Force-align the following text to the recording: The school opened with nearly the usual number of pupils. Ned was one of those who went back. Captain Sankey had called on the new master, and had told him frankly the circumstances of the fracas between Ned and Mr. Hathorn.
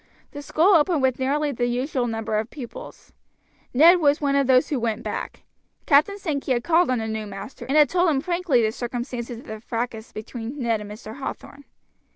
The 0.31 0.41
school 0.41 0.73
opened 0.73 1.03
with 1.03 1.19
nearly 1.19 1.51
the 1.51 1.67
usual 1.67 2.07
number 2.07 2.39
of 2.39 2.49
pupils. 2.49 3.13
Ned 3.71 3.99
was 3.99 4.19
one 4.19 4.35
of 4.35 4.47
those 4.47 4.69
who 4.69 4.79
went 4.79 5.03
back. 5.03 5.43
Captain 5.85 6.17
Sankey 6.17 6.53
had 6.53 6.63
called 6.63 6.89
on 6.89 6.97
the 6.97 7.07
new 7.07 7.27
master, 7.27 7.65
and 7.67 7.77
had 7.77 7.87
told 7.89 8.09
him 8.09 8.19
frankly 8.19 8.63
the 8.63 8.71
circumstances 8.71 9.37
of 9.37 9.45
the 9.45 9.59
fracas 9.59 10.11
between 10.11 10.57
Ned 10.57 10.81
and 10.81 10.89
Mr. 10.89 11.17
Hathorn. 11.19 11.65